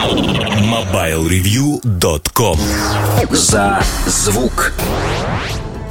MobileReview.com 0.00 2.58
За 3.30 3.82
звук. 4.06 4.72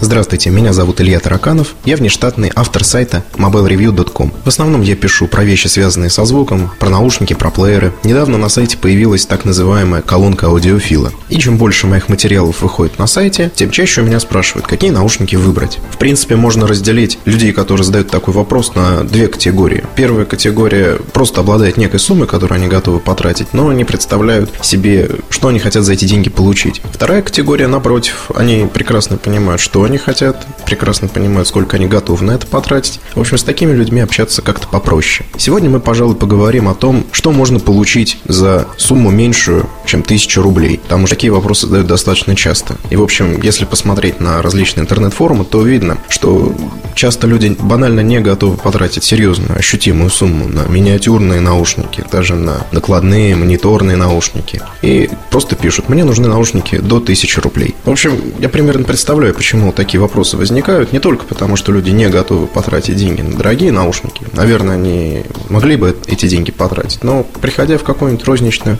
Здравствуйте, 0.02 0.50
меня 0.50 0.72
зовут 0.72 1.02
Илья 1.02 1.20
Тараканов, 1.20 1.75
я 1.83 1.98
внештатный 1.98 2.54
автор 2.56 2.86
сайта 2.86 3.22
mobilereview.com. 3.33 4.32
В 4.45 4.48
основном 4.48 4.82
я 4.82 4.95
пишу 4.95 5.27
про 5.27 5.43
вещи, 5.43 5.68
связанные 5.68 6.09
со 6.09 6.24
звуком, 6.24 6.72
про 6.79 6.90
наушники, 6.90 7.33
про 7.33 7.52
плееры. 7.52 7.92
Недавно 8.05 8.38
на 8.38 8.48
сайте 8.48 8.77
появилась 8.77 9.25
так 9.25 9.43
называемая 9.43 10.02
колонка 10.02 10.48
аудиофила. 10.48 11.12
И 11.27 11.38
чем 11.38 11.57
больше 11.57 11.85
моих 11.85 12.07
материалов 12.07 12.62
выходит 12.62 12.98
на 12.98 13.07
сайте, 13.07 13.52
тем 13.54 13.71
чаще 13.71 13.99
у 13.99 14.05
меня 14.05 14.21
спрашивают, 14.21 14.67
какие 14.67 14.89
наушники 14.89 15.35
выбрать. 15.35 15.80
В 15.91 15.98
принципе, 15.98 16.38
можно 16.38 16.66
разделить 16.66 17.20
людей, 17.25 17.52
которые 17.52 17.84
задают 17.84 18.09
такой 18.09 18.34
вопрос, 18.34 18.75
на 18.75 19.04
две 19.04 19.27
категории. 19.27 19.84
Первая 19.95 20.23
категория 20.23 20.95
просто 21.11 21.41
обладает 21.41 21.75
некой 21.75 22.00
суммой, 22.00 22.27
которую 22.27 22.55
они 22.55 22.70
готовы 22.70 23.02
потратить, 23.02 23.54
но 23.54 23.73
не 23.73 23.84
представляют 23.84 24.50
себе, 24.61 25.09
что 25.29 25.50
они 25.50 25.59
хотят 25.59 25.84
за 25.84 25.91
эти 25.91 26.05
деньги 26.05 26.30
получить. 26.30 26.81
Вторая 26.89 27.22
категория, 27.22 27.67
напротив, 27.67 28.31
они 28.34 28.66
прекрасно 28.73 29.17
понимают, 29.17 29.59
что 29.59 29.88
они 29.89 29.98
хотят, 29.98 30.45
прекрасно 30.66 31.07
понимают, 31.07 31.48
сколько 31.48 31.77
они 31.77 31.88
готовы 31.88 32.23
на 32.23 32.31
это 32.31 32.47
потратить. 32.47 32.99
В 33.16 33.20
общем, 33.20 33.38
с 33.38 33.43
такими 33.43 33.73
людьми 33.73 34.02
общаться 34.02 34.41
как-то 34.41 34.67
попроще. 34.67 35.27
Сегодня 35.38 35.70
мы, 35.70 35.80
пожалуй, 35.80 36.16
поговорим 36.16 36.67
о 36.70 36.75
том, 36.75 37.05
что 37.11 37.31
можно 37.31 37.59
получить 37.59 38.20
за 38.25 38.67
сумму 38.77 39.09
меньшую, 39.09 39.67
чем 39.85 40.02
1000 40.02 40.41
рублей. 40.41 40.80
Потому 40.83 41.07
что 41.07 41.16
такие 41.16 41.33
вопросы 41.33 41.66
задают 41.66 41.88
достаточно 41.88 42.35
часто. 42.35 42.75
И, 42.89 42.95
в 42.95 43.02
общем, 43.02 43.41
если 43.41 43.66
посмотреть 43.66 44.20
на 44.20 44.41
различные 44.41 44.83
интернет-форумы, 44.83 45.44
то 45.44 45.61
видно, 45.63 45.97
что 46.08 46.55
часто 46.94 47.27
люди 47.27 47.55
банально 47.59 48.02
не 48.02 48.19
готовы 48.19 48.58
потратить 48.58 49.03
серьезную, 49.03 49.58
ощутимую 49.58 50.09
сумму 50.09 50.47
на 50.47 50.67
миниатюрные 50.67 51.39
наушники, 51.39 52.05
даже 52.11 52.35
на 52.35 52.67
накладные 52.71 53.35
мониторные 53.35 53.97
наушники. 53.97 54.61
И 54.81 55.09
просто 55.31 55.55
пишут, 55.55 55.89
мне 55.89 56.03
нужны 56.03 56.27
наушники 56.27 56.77
до 56.77 56.97
1000 56.97 57.41
рублей. 57.41 57.75
В 57.85 57.89
общем, 57.89 58.21
я 58.39 58.49
примерно 58.49 58.83
представляю, 58.83 59.33
почему 59.33 59.71
такие 59.80 60.02
вопросы 60.02 60.35
возникают 60.35 60.91
не 60.91 60.99
только 60.99 61.23
потому, 61.23 61.55
что 61.55 61.72
люди 61.72 61.89
не 61.91 62.09
готовы 62.09 62.47
потратить 62.47 62.97
деньги 62.97 63.22
на 63.22 63.38
дорогие 63.38 63.72
наушники. 63.72 64.25
Наверное, 64.33 64.75
они 64.75 65.23
могли 65.47 65.77
бы 65.77 65.95
эти 66.05 66.27
деньги 66.27 66.52
потратить, 66.52 67.02
но 67.02 67.23
приходя 67.23 67.77
в 67.77 67.83
какую-нибудь 67.83 68.25
розничную 68.25 68.77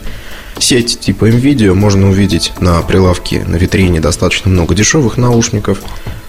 сеть 0.58 1.00
типа 1.00 1.30
NVIDIA, 1.30 1.72
можно 1.72 2.10
увидеть 2.10 2.52
на 2.60 2.82
прилавке, 2.82 3.44
на 3.46 3.56
витрине 3.56 3.98
достаточно 3.98 4.50
много 4.50 4.74
дешевых 4.74 5.16
наушников, 5.16 5.78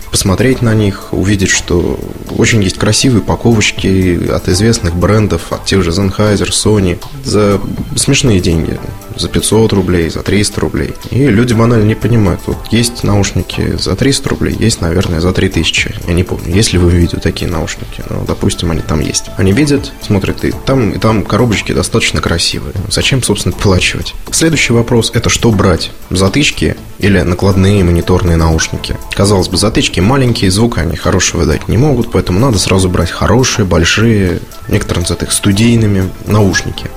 посмотреть 0.10 0.62
на 0.62 0.74
них, 0.74 1.10
увидеть, 1.12 1.50
что 1.50 2.00
очень 2.38 2.64
есть 2.64 2.78
красивые 2.78 3.20
упаковочки 3.20 4.32
от 4.32 4.48
известных 4.48 4.96
брендов, 4.96 5.52
от 5.52 5.66
тех 5.66 5.84
же 5.84 5.90
Sennheiser, 5.90 6.50
Sony, 6.50 6.98
за 7.26 7.60
смешные 7.98 8.40
деньги 8.40 8.80
за 9.16 9.30
500 9.30 9.74
рублей, 9.74 10.10
за 10.10 10.24
300 10.24 10.62
рублей. 10.62 10.94
И 11.10 11.28
люди 11.28 11.54
банально 11.54 11.86
не 11.86 11.96
понимают. 11.96 12.42
Вот 12.46 12.58
есть 12.72 13.04
наушники 13.04 13.78
за 13.78 13.96
300 13.96 14.30
рублей, 14.30 14.56
есть, 14.58 14.82
наверное, 14.82 15.20
за 15.20 15.34
3000. 15.34 15.96
Я 16.08 16.14
не 16.14 16.24
помню, 16.24 16.54
есть 16.54 16.74
ли 16.74 16.80
вы 16.80 16.92
видите 16.92 17.18
такие 17.18 17.50
наушники. 17.50 18.04
Ну, 18.10 18.24
допустим, 18.26 18.72
они 18.72 18.82
там 18.82 19.00
есть. 19.00 19.26
Они 19.38 19.52
видят, 19.52 19.92
смотрят, 20.06 20.44
и 20.44 20.52
там, 20.66 20.92
и 20.92 20.98
там 20.98 21.24
коробочки 21.24 21.74
достаточно 21.74 22.22
красивые. 22.22 22.74
Зачем, 22.90 23.24
собственно, 23.24 23.56
плачивать? 23.56 24.14
Следующий 24.32 24.74
вопрос– 24.74 25.12
это 25.14 25.30
что 25.30 25.52
брать? 25.52 25.92
Затычки 26.10 26.76
или 27.00 27.20
накладные 27.22 27.84
мониторные 27.84 28.38
наушники? 28.38 28.98
Казалось 29.14 29.48
бы, 29.48 29.58
затычки 29.58 30.00
маленькие, 30.00 30.52
звука 30.52 30.82
они 30.82 30.96
хорошего 30.96 31.42
выдать 31.42 31.68
не 31.68 31.78
могут, 31.78 32.12
поэтому 32.12 32.40
надо 32.40 32.60
сразу 32.60 32.90
брать 32.90 33.10
хорошие, 33.10 33.66
большие, 33.66 34.40
некоторые 34.68 35.02
называют 35.02 35.24
их 35.24 35.32
студийными 35.32 36.10
наушники. 36.26 36.90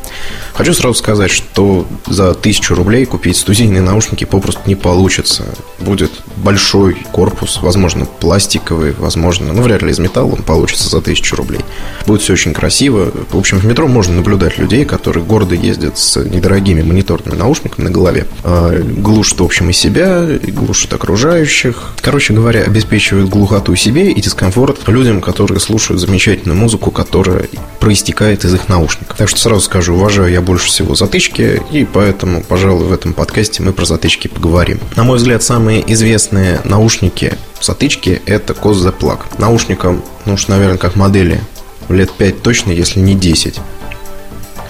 Хочу 0.55 0.75
сразу 0.75 0.95
сказать, 0.95 1.31
что 1.31 1.87
за 2.07 2.35
тысячу 2.35 2.75
рублей 2.75 3.05
купить 3.07 3.37
студийные 3.37 3.83
наушники 3.83 4.25
попросту 4.25 4.63
не 4.67 4.75
получится. 4.75 5.45
Будет 5.79 6.11
большой 6.37 6.95
корпус, 7.13 7.61
возможно, 7.63 8.05
пластиковый, 8.05 8.93
возможно, 8.93 9.53
ну, 9.53 9.63
вряд 9.63 9.83
ли 9.83 9.91
из 9.91 9.99
металла 9.99 10.33
он 10.33 10.43
получится 10.43 10.89
за 10.89 11.01
тысячу 11.01 11.37
рублей. 11.37 11.61
Будет 12.07 12.23
все 12.23 12.35
очень 12.35 12.53
красиво. 12.53 13.13
В 13.31 13.39
общем, 13.39 13.59
в 13.59 13.65
метро 13.65 13.87
можно 13.89 14.15
наблюдать 14.15 14.59
людей, 14.59 14.85
которые 14.85 15.25
гордо 15.25 15.55
ездят 15.55 15.99
с 15.99 16.23
недорогими 16.23 16.83
мониторными 16.83 17.37
наушниками 17.37 17.85
на 17.85 17.91
голове. 17.91 18.27
А, 18.43 18.81
глушат, 18.83 19.41
в 19.41 19.45
общем, 19.45 19.71
и 19.71 19.73
себя, 19.73 20.29
и 20.31 20.51
глушат 20.51 20.93
окружающих. 20.93 21.95
Короче 22.01 22.35
говоря, 22.35 22.63
обеспечивают 22.63 23.31
глухоту 23.31 23.75
себе 23.77 24.11
и 24.11 24.21
дискомфорт 24.21 24.87
людям, 24.89 25.21
которые 25.21 25.61
слушают 25.61 26.01
замечательную 26.01 26.59
музыку, 26.59 26.91
которая 26.91 27.49
проистекает 27.85 28.47
из 28.47 28.55
их 28.55 28.71
наушников. 28.71 29.15
Так 29.19 29.29
что 29.29 29.39
сразу 29.39 29.61
скажу, 29.61 29.95
уважаю 29.95 30.33
я 30.33 30.41
больше 30.41 30.69
всего 30.69 30.95
затычки, 30.95 31.61
и 31.71 31.85
поэтому, 31.85 32.43
пожалуй, 32.43 32.87
в 32.87 32.93
этом 32.95 33.13
подкасте 33.13 33.63
мы 33.63 33.75
про 33.75 33.85
затычки 33.85 34.27
поговорим. 34.27 34.81
На 34.97 35.05
мой 35.05 35.19
взгляд, 35.19 35.43
самые 35.43 35.93
известные 35.93 36.63
наушники 36.65 37.37
затычки– 37.61 38.23
это 38.27 38.55
COS 38.55 38.87
The 38.87 38.99
Plug. 38.99 39.19
Наушникам, 39.37 40.03
ну 40.25 40.33
уж, 40.33 40.49
наверное, 40.49 40.79
как 40.79 40.97
модели, 40.97 41.43
лет 41.91 42.11
5 42.11 42.41
точно, 42.41 42.71
если 42.71 43.01
не 43.01 43.15
10. 43.15 43.61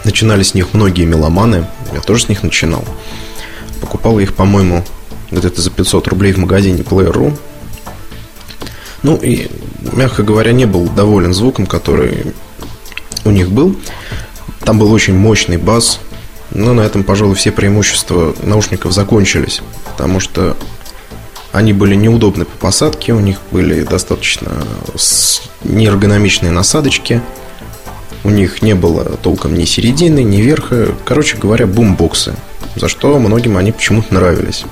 Начинали 0.03 0.43
с 0.43 0.55
них 0.55 0.75
многие 0.75 1.05
меломаны, 1.05 1.69
я 1.93 2.01
тоже 2.01 2.25
с 2.25 2.29
них 2.29 2.43
начинал. 2.43 2.85
Покупал 3.81 4.19
их, 4.19 4.35
по-моему, 4.35 4.85
где-то 5.31 5.63
за 5.63 5.71
500 5.71 6.09
рублей 6.09 6.33
в 6.33 6.39
магазине 6.39 6.83
Player.ru. 6.83 7.39
Ну 9.05 9.17
и, 9.19 9.49
мягко 9.93 10.25
говоря, 10.25 10.51
не 10.51 10.65
был 10.65 10.89
доволен 10.89 11.33
звуком, 11.33 11.67
который 11.67 12.35
у 13.25 13.31
них 13.31 13.51
был. 13.51 13.77
Там 14.61 14.79
был 14.79 14.93
очень 14.93 15.15
мощный 15.15 15.57
бас, 15.57 16.01
но 16.51 16.73
на 16.73 16.83
этом, 16.83 17.05
пожалуй, 17.05 17.35
все 17.35 17.51
преимущества 17.53 18.35
наушников 18.43 18.93
закончились, 18.93 19.61
потому 19.85 20.21
что 20.21 20.57
они 21.53 21.73
были 21.73 21.95
неудобны 21.95 22.45
по 22.45 22.57
посадке, 22.57 23.13
у 23.13 23.21
них 23.21 23.39
были 23.51 23.83
достаточно 23.83 24.51
неэргономичные 25.63 26.51
насадочки, 26.51 27.23
у 28.25 28.31
них 28.31 28.63
не 28.63 28.75
было 28.75 29.05
толком 29.05 29.55
ни 29.55 29.65
середины, 29.65 30.23
ни 30.23 30.39
верха, 30.41 30.95
короче 31.05 31.37
говоря, 31.37 31.67
бумбоксы, 31.67 32.35
за 32.75 32.89
что 32.89 33.19
многим 33.19 33.57
они 33.57 33.71
почему-то 33.71 34.15
нравились. 34.15 34.65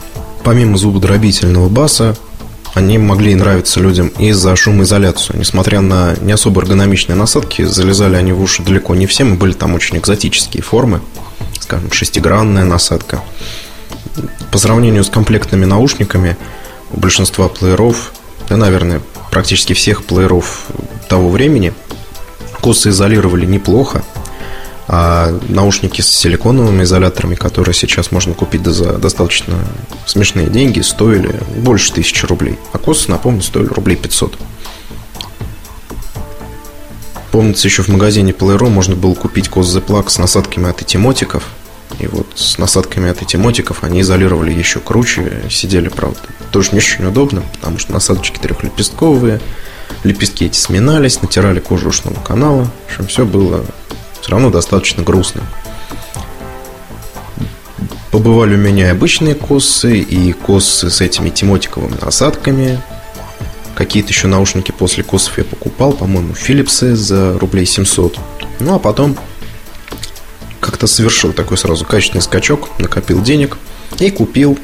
Помимо 0.43 0.77
звукодробительного 0.77 1.69
баса, 1.69 2.17
они 2.75 2.99
могли 2.99 3.35
нравиться 3.35 3.81
людям 3.81 4.09
из-за 4.19 4.57
шумоизоляции. 4.57 5.37
Несмотря 5.37 5.81
на 5.81 6.15
не 6.21 6.33
особо 6.33 6.63
эргономичные 6.63 7.17
насадки, 7.17 7.65
залезали 7.65 8.17
они 8.17 8.33
в 8.33 8.41
уши 8.41 8.63
далеко 8.63 8.95
не 8.95 9.07
всем, 9.07 9.35
и 9.35 9.37
были 9.37 9.53
там 9.53 9.75
очень 9.75 9.99
экзотические 9.99 10.63
формы, 10.63 11.03
скажем, 11.61 11.93
шестигранная 11.93 12.65
насадка. 12.65 13.21
По 14.51 14.59
сравнению 14.59 15.05
с 15.05 15.11
комплектными 15.11 15.65
наушниками, 15.65 16.37
у 16.91 17.01
большинства 17.01 17.49
плееров, 17.49 18.13
да, 18.49 18.57
наверное, 18.57 19.01
практически 19.31 19.73
всех 19.73 20.05
плееров 20.05 20.67
того 21.09 21.29
времени, 21.29 21.73
косы 22.61 22.91
изолировали 22.91 23.45
неплохо, 23.45 24.03
а 24.89 25.39
наушники 25.49 26.01
с 26.01 26.09
силиконовыми 26.09 26.83
изоляторами, 26.83 27.35
которые 27.35 27.75
сейчас 27.75 28.11
можно 28.11 28.35
купить 28.35 28.65
за 28.67 28.99
достаточно 28.99 29.55
смешные 30.07 30.49
деньги, 30.49 30.81
стоили 30.81 31.35
больше 31.57 31.93
тысячи 31.93 32.27
рублей. 32.27 32.59
А 32.73 32.79
косы, 32.79 33.11
напомню, 33.11 33.43
стоили 33.43 33.69
рублей 33.69 33.97
500. 33.97 34.39
Помнится, 37.31 37.67
еще 37.67 37.83
в 37.83 37.89
магазине 37.89 38.33
Playroom 38.33 38.69
можно 38.69 38.95
было 38.95 39.15
купить 39.15 39.49
кос 39.49 39.75
The 39.75 40.09
с 40.09 40.19
насадками 40.19 40.69
от 40.69 40.83
этимотиков. 40.83 41.45
И 41.99 42.07
вот 42.07 42.27
с 42.35 42.59
насадками 42.59 43.09
от 43.11 43.23
этимотиков 43.23 43.85
они 43.85 44.01
изолировали 44.01 44.53
еще 44.53 44.81
круче. 44.81 45.45
Сидели, 45.49 45.89
правда, 45.89 46.19
тоже 46.51 46.73
не 46.73 46.79
очень 46.79 47.07
удобно, 47.07 47.43
потому 47.55 47.79
что 47.79 47.93
насадочки 47.93 48.39
трехлепестковые. 48.39 49.41
Лепестки 50.05 50.47
эти 50.47 50.59
сминались, 50.59 51.23
натирали 51.23 51.61
кожу 51.61 51.89
ушного 51.89 52.21
канала. 52.21 52.71
В 52.87 52.91
общем, 52.91 53.07
все 53.07 53.25
было 53.25 53.65
все 54.23 54.31
равно 54.31 54.51
достаточно 54.51 55.03
грустно. 55.03 55.43
Побывали 58.13 58.55
у 58.55 58.59
меня 58.59 58.93
обычные 58.93 59.35
косы, 59.35 59.99
и 59.99 60.33
косы 60.33 60.91
с 60.91 61.01
этими 61.01 61.29
темотиковыми 61.29 61.97
насадками. 62.01 62.81
Какие-то 63.75 64.11
еще 64.11 64.29
наушники 64.29 64.71
после 64.71 65.03
косов 65.03 65.39
я 65.39 65.45
покупал, 65.45 65.93
по-моему, 65.93 66.35
Philips'ы 66.35 66.95
за 66.95 67.37
рублей 67.39 67.67
700. 67.67 68.19
Ну, 68.61 68.75
а 68.75 68.79
потом 68.79 69.17
как-то 70.61 70.87
совершил 70.87 71.33
такой 71.33 71.59
сразу 71.59 71.85
качественный 71.85 72.23
скачок, 72.23 72.69
накопил 72.79 73.21
денег 73.23 73.57
и 73.99 74.11
купил 74.11 74.57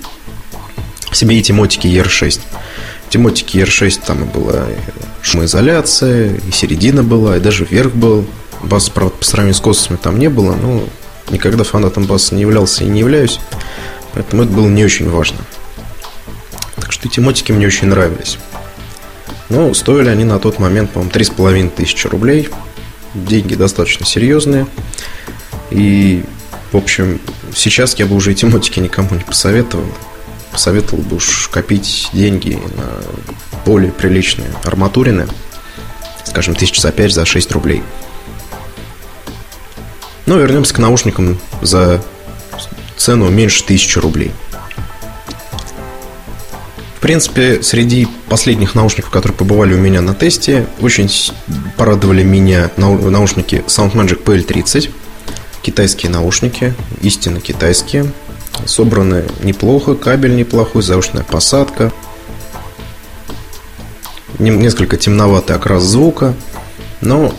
себе 1.11 1.39
и 1.39 1.43
темотики 1.43 1.89
ER6. 1.89 2.41
Темотики 3.09 3.57
ER6 3.57 4.03
там 4.07 4.25
и 4.25 4.27
была 4.27 4.67
шумоизоляция, 5.23 6.35
и 6.37 6.53
середина 6.53 7.03
была, 7.03 7.39
и 7.39 7.41
даже 7.41 7.65
верх 7.65 7.95
был 7.95 8.25
Баса, 8.63 8.91
правда, 8.91 9.17
по 9.17 9.25
сравнению 9.25 9.55
с 9.55 9.61
космосами 9.61 9.97
там 9.97 10.19
не 10.19 10.29
было, 10.29 10.55
но 10.55 10.85
никогда 11.31 11.65
фанатом 11.65 12.05
баса 12.05 12.35
не 12.35 12.43
являлся 12.43 12.85
и 12.85 12.89
не 12.89 13.01
являюсь, 13.01 13.41
поэтому 14.15 14.43
это 14.43 14.53
было 14.53 14.69
не 14.69 14.85
очень 14.85 15.09
важно. 15.09 15.39
Так 16.77 16.93
что 16.93 17.09
эти 17.09 17.21
мотики 17.21 17.53
мне 17.53 17.67
очень 17.67 17.89
нравились. 17.89 18.39
Но 19.49 19.73
стоили 19.75 20.09
они 20.09 20.25
на 20.25 20.39
тот 20.39 20.59
момент, 20.59 20.91
по-моему, 20.91 21.13
3,5 21.13 21.71
тысячи 21.71 22.07
рублей. 22.07 22.49
Деньги 23.15 23.55
достаточно 23.55 24.05
серьезные. 24.05 24.67
И, 25.71 26.25
в 26.73 26.77
общем, 26.77 27.21
сейчас 27.55 27.95
я 27.99 28.07
бы 28.07 28.15
уже 28.15 28.33
эти 28.33 28.45
мотики 28.45 28.81
никому 28.81 29.15
не 29.15 29.25
посоветовал. 29.25 29.87
Посоветовал 30.53 31.03
бы 31.03 31.17
уж 31.17 31.49
копить 31.49 32.11
деньги 32.13 32.61
на 32.77 32.85
более 33.65 33.93
приличные 33.93 34.51
арматурины, 34.65 35.27
скажем, 36.25 36.55
тысяч 36.55 36.81
за 36.81 36.93
5, 36.93 37.13
за 37.13 37.25
6 37.25 37.53
рублей. 37.53 37.83
Но 40.29 40.35
ну, 40.35 40.43
вернемся 40.43 40.75
к 40.75 40.79
наушникам 40.79 41.39
за 41.63 42.03
цену 42.99 43.31
меньше 43.31 43.65
тысячи 43.65 43.99
рублей. 43.99 44.31
В 46.97 47.01
принципе, 47.01 47.63
среди 47.63 48.07
последних 48.29 48.75
наушников, 48.75 49.11
которые 49.11 49.39
побывали 49.39 49.73
у 49.73 49.79
меня 49.79 50.03
на 50.03 50.15
тесте, 50.15 50.67
очень 50.83 51.11
порадовали 51.79 52.25
меня 52.25 52.71
наушники 52.77 53.65
SoundMagic 53.69 54.23
PL30. 54.23 54.91
Китайские 55.63 56.13
наушники, 56.13 56.75
истинно 57.01 57.41
китайские. 57.41 58.13
Собраны 58.67 59.25
неплохо, 59.43 59.95
кабель 59.95 60.37
неплохой, 60.37 60.83
заушная 60.83 61.23
посадка. 61.23 61.91
Несколько 64.39 64.99
темноватый 64.99 65.57
окрас 65.57 65.85
звука. 65.85 66.35
Но 67.01 67.33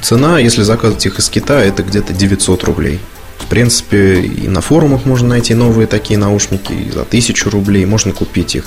цена, 0.00 0.38
если 0.38 0.62
заказывать 0.62 1.04
их 1.06 1.18
из 1.18 1.28
Китая, 1.28 1.64
это 1.64 1.82
где-то 1.82 2.12
900 2.12 2.64
рублей. 2.64 3.00
В 3.38 3.46
принципе, 3.46 4.20
и 4.20 4.48
на 4.48 4.60
форумах 4.60 5.04
можно 5.04 5.28
найти 5.28 5.54
новые 5.54 5.86
такие 5.86 6.18
наушники 6.18 6.72
и 6.72 6.90
за 6.90 7.02
1000 7.02 7.50
рублей. 7.50 7.84
Можно 7.86 8.12
купить 8.12 8.54
их 8.54 8.66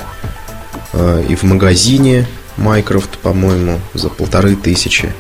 э, 0.94 1.26
и 1.30 1.36
в 1.36 1.44
магазине 1.44 2.28
Майкрофт, 2.58 3.18
по-моему, 3.20 3.80
за 3.94 4.10
полторы 4.10 4.56
тысячи. 4.56 5.14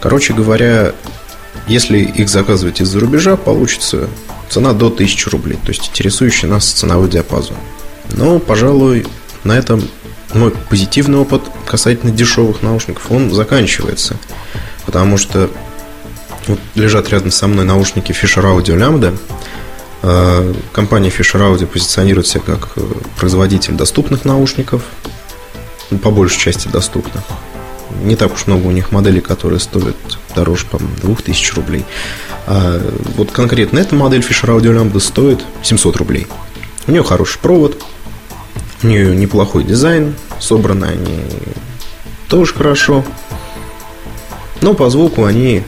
Короче 0.00 0.34
говоря, 0.34 0.92
если 1.66 1.98
их 1.98 2.28
заказывать 2.28 2.80
из-за 2.80 3.00
рубежа, 3.00 3.36
получится 3.36 4.08
цена 4.50 4.72
до 4.72 4.86
1000 4.86 5.30
рублей, 5.30 5.58
то 5.62 5.70
есть 5.70 5.88
интересующий 5.88 6.48
нас 6.48 6.64
ценовой 6.64 7.08
диапазон. 7.08 7.56
Но, 8.10 8.38
пожалуй, 8.38 9.06
на 9.44 9.56
этом 9.56 9.82
мой 10.34 10.50
позитивный 10.50 11.18
опыт 11.18 11.42
касательно 11.66 12.12
дешевых 12.12 12.62
наушников, 12.62 13.10
он 13.10 13.32
заканчивается. 13.32 14.16
Потому 14.86 15.16
что 15.18 15.50
вот 16.46 16.58
лежат 16.74 17.08
рядом 17.08 17.30
со 17.30 17.46
мной 17.46 17.64
наушники 17.64 18.12
Fisher 18.12 18.42
Audio 18.42 18.76
Lambda. 18.76 19.16
А, 20.02 20.52
компания 20.72 21.08
Fisher 21.08 21.40
Audio 21.40 21.66
позиционирует 21.66 22.26
себя 22.26 22.42
как 22.44 22.70
э, 22.76 22.82
производитель 23.18 23.74
доступных 23.74 24.24
наушников, 24.24 24.82
ну, 25.90 25.98
по 25.98 26.10
большей 26.10 26.38
части 26.38 26.68
доступных. 26.68 27.22
Не 28.02 28.16
так 28.16 28.34
уж 28.34 28.46
много 28.46 28.66
у 28.66 28.70
них 28.70 28.92
моделей, 28.92 29.20
которые 29.20 29.60
стоят 29.60 29.96
дороже, 30.34 30.66
по-моему, 30.66 30.94
2000 31.02 31.54
рублей. 31.54 31.84
А 32.46 32.82
вот 33.16 33.30
конкретно 33.30 33.78
эта 33.78 33.94
модель 33.94 34.20
Fisher 34.20 34.54
Audio 34.54 34.74
Lambda 34.76 35.00
стоит 35.00 35.42
700 35.62 35.96
рублей. 35.96 36.26
У 36.86 36.92
нее 36.92 37.02
хороший 37.02 37.38
провод, 37.38 37.82
у 38.82 38.86
нее 38.86 39.16
неплохой 39.16 39.64
дизайн, 39.64 40.14
собраны 40.38 40.84
они 40.84 41.24
тоже 42.28 42.52
хорошо. 42.52 43.04
Но 44.64 44.72
по 44.72 44.88
звуку 44.88 45.26
они 45.26 45.62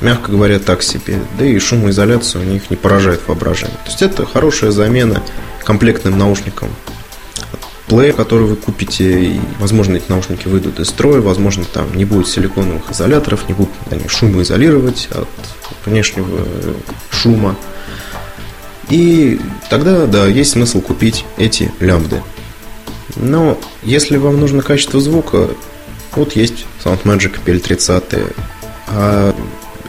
мягко 0.00 0.30
говоря, 0.30 0.60
так 0.60 0.80
себе. 0.80 1.18
Да 1.36 1.44
и 1.44 1.58
шумоизоляция 1.58 2.42
у 2.42 2.44
них 2.44 2.70
не 2.70 2.76
поражает 2.76 3.20
воображение. 3.26 3.76
То 3.84 3.90
есть 3.90 4.02
это 4.02 4.24
хорошая 4.24 4.70
замена 4.70 5.20
комплектным 5.64 6.16
наушникам. 6.16 6.68
Плеер, 7.88 8.14
который 8.14 8.46
вы 8.46 8.54
купите, 8.54 9.20
и, 9.20 9.40
возможно, 9.58 9.96
эти 9.96 10.08
наушники 10.08 10.46
выйдут 10.46 10.78
из 10.78 10.90
строя, 10.90 11.20
возможно, 11.20 11.64
там 11.64 11.92
не 11.96 12.04
будет 12.04 12.28
силиконовых 12.28 12.88
изоляторов, 12.88 13.48
не 13.48 13.54
будут 13.54 13.74
они 13.90 14.06
шумоизолировать 14.06 15.08
от 15.10 15.28
внешнего 15.84 16.46
шума. 17.10 17.56
И 18.90 19.40
тогда, 19.70 20.06
да, 20.06 20.28
есть 20.28 20.52
смысл 20.52 20.80
купить 20.80 21.24
эти 21.36 21.72
лямбды. 21.80 22.22
Но 23.16 23.58
если 23.82 24.18
вам 24.18 24.38
нужно 24.38 24.62
качество 24.62 25.00
звука, 25.00 25.48
вот 26.16 26.34
есть 26.34 26.66
SoundMagic 26.84 27.38
PL30. 27.44 28.34
А 28.88 29.34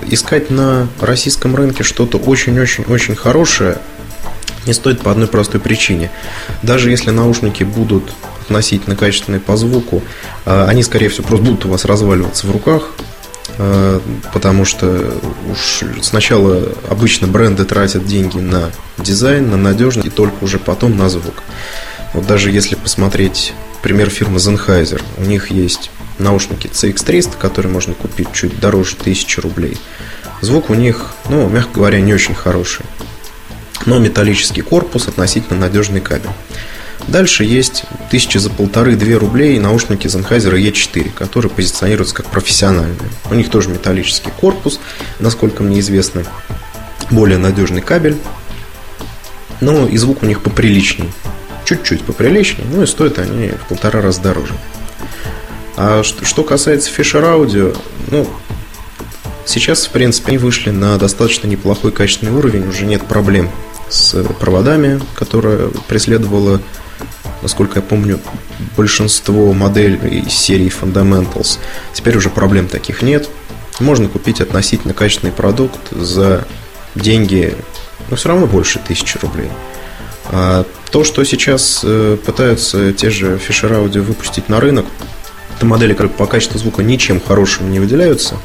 искать 0.09 0.49
на 0.49 0.87
российском 0.99 1.55
рынке 1.55 1.83
что-то 1.83 2.17
очень-очень-очень 2.17 3.15
хорошее 3.15 3.77
не 4.65 4.73
стоит 4.73 5.01
по 5.01 5.11
одной 5.11 5.27
простой 5.27 5.61
причине. 5.61 6.11
Даже 6.61 6.91
если 6.91 7.11
наушники 7.11 7.63
будут 7.63 8.13
относительно 8.41 8.95
качественные 8.95 9.39
по 9.39 9.57
звуку, 9.57 10.03
а, 10.45 10.67
они, 10.67 10.83
скорее 10.83 11.09
всего, 11.09 11.27
просто 11.27 11.45
будут 11.45 11.65
у 11.65 11.69
вас 11.69 11.85
разваливаться 11.85 12.47
в 12.47 12.51
руках, 12.51 12.91
а, 13.57 14.01
потому 14.33 14.65
что 14.65 15.13
уж 15.49 15.83
сначала 16.01 16.69
обычно 16.89 17.27
бренды 17.27 17.65
тратят 17.65 18.05
деньги 18.05 18.39
на 18.39 18.71
дизайн, 18.97 19.49
на 19.49 19.57
надежность 19.57 20.07
и 20.07 20.11
только 20.11 20.43
уже 20.43 20.59
потом 20.59 20.97
на 20.97 21.09
звук. 21.09 21.43
Вот 22.13 22.25
даже 22.27 22.51
если 22.51 22.75
посмотреть 22.75 23.53
пример 23.81 24.09
фирмы 24.09 24.37
Sennheiser, 24.37 25.01
у 25.17 25.23
них 25.23 25.51
есть 25.51 25.91
наушники 26.19 26.67
CX300, 26.67 27.37
которые 27.37 27.71
можно 27.71 27.93
купить 27.93 28.31
чуть 28.33 28.59
дороже 28.59 28.95
1000 28.99 29.41
рублей. 29.41 29.77
Звук 30.41 30.69
у 30.69 30.73
них, 30.73 31.13
ну, 31.29 31.47
мягко 31.49 31.75
говоря, 31.75 31.99
не 31.99 32.13
очень 32.13 32.35
хороший. 32.35 32.85
Но 33.85 33.99
металлический 33.99 34.61
корпус, 34.61 35.07
относительно 35.07 35.59
надежный 35.59 36.01
кабель. 36.01 36.29
Дальше 37.07 37.45
есть 37.45 37.85
тысячи 38.11 38.37
за 38.37 38.49
полторы-две 38.49 39.17
рублей 39.17 39.59
наушники 39.59 40.07
Sennheiser 40.07 40.53
E4, 40.53 41.13
которые 41.13 41.49
позиционируются 41.49 42.15
как 42.15 42.25
профессиональные. 42.25 43.09
У 43.29 43.33
них 43.33 43.49
тоже 43.49 43.69
металлический 43.69 44.31
корпус, 44.31 44.79
насколько 45.19 45.63
мне 45.63 45.79
известно, 45.79 46.23
более 47.09 47.37
надежный 47.37 47.81
кабель, 47.81 48.17
но 49.61 49.87
и 49.87 49.97
звук 49.97 50.23
у 50.23 50.25
них 50.25 50.41
поприличней. 50.41 51.09
Чуть-чуть 51.63 52.03
поприличнее, 52.03 52.67
ну 52.71 52.83
и 52.83 52.85
стоят 52.85 53.19
они 53.19 53.49
в 53.49 53.67
полтора 53.67 54.01
раза 54.01 54.21
дороже. 54.21 54.53
А 55.77 56.01
что 56.03 56.43
касается 56.43 56.89
Fisher 56.89 57.21
Audio, 57.21 57.77
ну, 58.09 58.27
сейчас, 59.45 59.85
в 59.85 59.91
принципе, 59.91 60.29
они 60.29 60.39
вышли 60.39 60.71
на 60.71 60.97
достаточно 60.97 61.45
неплохой 61.45 61.91
качественный 61.91 62.31
уровень, 62.31 62.67
уже 62.67 62.85
нет 62.85 63.05
проблем 63.05 63.51
с 63.87 64.23
проводами, 64.39 64.99
которые 65.13 65.69
преследовало, 65.87 66.61
насколько 67.43 67.77
я 67.77 67.83
помню, 67.83 68.19
большинство 68.75 69.53
моделей 69.53 70.21
из 70.21 70.33
серии 70.33 70.71
Fundamentals. 70.71 71.59
Теперь 71.93 72.17
уже 72.17 72.31
проблем 72.31 72.67
таких 72.67 73.03
нет. 73.03 73.29
Можно 73.79 74.09
купить 74.09 74.41
относительно 74.41 74.95
качественный 74.95 75.31
продукт 75.31 75.91
за 75.91 76.47
деньги, 76.95 77.55
но 78.09 78.15
все 78.15 78.29
равно 78.29 78.47
больше 78.47 78.79
тысячи 78.79 79.19
рублей. 79.19 79.51
А 80.31 80.65
то, 80.89 81.03
что 81.03 81.23
сейчас 81.23 81.81
э, 81.83 82.17
пытаются 82.25 82.91
те 82.93 83.11
же 83.11 83.35
Fisher 83.37 83.71
Audio 83.71 84.01
выпустить 84.01 84.49
на 84.49 84.59
рынок, 84.59 84.85
это 85.57 85.65
модели, 85.65 85.93
которые 85.93 86.13
по 86.13 86.27
качеству 86.27 86.59
звука 86.59 86.83
ничем 86.83 87.19
хорошим 87.19 87.71
не 87.71 87.79
выделяются. 87.79 88.35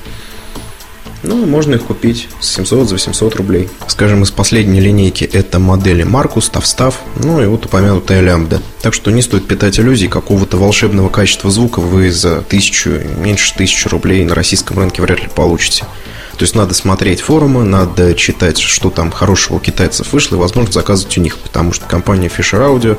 Ну, 1.23 1.47
можно 1.47 1.77
их 1.77 1.85
купить 1.85 2.29
с 2.41 2.49
700 2.55 2.89
за 2.89 2.95
800 2.95 3.37
рублей. 3.37 3.69
Скажем, 3.87 4.25
из 4.25 4.33
последней 4.33 4.81
линейки 4.81 5.23
это 5.23 5.61
модели 5.61 6.05
Marcus, 6.05 6.51
Тавстав, 6.51 7.01
ну 7.23 7.41
и 7.41 7.47
вот 7.47 7.65
упомянутая 7.67 8.23
лямбда. 8.23 8.61
Так 8.81 8.93
что 8.93 9.13
не 9.13 9.23
стоит 9.23 9.47
питать 9.47 9.79
иллюзий 9.79 10.09
какого-то 10.09 10.57
волшебного 10.57 11.11
качества 11.11 11.51
звука 11.51 11.79
вы 11.79 12.11
за 12.11 12.41
тысячу, 12.41 12.91
меньше 13.19 13.55
тысячи 13.55 13.87
рублей 13.87 14.25
на 14.25 14.35
российском 14.35 14.79
рынке 14.79 15.01
вряд 15.01 15.21
ли 15.21 15.29
получите. 15.33 15.85
То 16.39 16.45
есть 16.45 16.57
надо 16.57 16.75
смотреть 16.75 17.21
форумы, 17.21 17.63
надо 17.63 18.15
читать, 18.15 18.59
что 18.59 18.91
там 18.91 19.13
хорошего 19.13 19.57
у 19.57 19.61
китайцев 19.61 20.13
вышло, 20.13 20.35
и, 20.35 20.39
возможно, 20.39 20.73
заказывать 20.73 21.17
у 21.19 21.21
них, 21.21 21.39
потому 21.39 21.73
что 21.73 21.87
компания 21.87 22.29
Fisher 22.37 22.59
Audio 22.59 22.99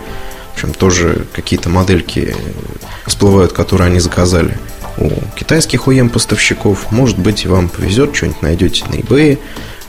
в 0.53 0.55
общем, 0.55 0.73
тоже 0.73 1.25
какие-то 1.33 1.69
модельки 1.69 2.35
всплывают, 3.07 3.53
которые 3.53 3.87
они 3.87 3.99
заказали 3.99 4.57
у 4.97 5.09
китайских 5.35 5.87
OEM 5.87 6.09
поставщиков. 6.09 6.91
Может 6.91 7.17
быть, 7.17 7.45
вам 7.47 7.69
повезет, 7.69 8.15
что-нибудь 8.15 8.41
найдете 8.43 8.85
на 8.85 8.95
eBay. 8.95 9.39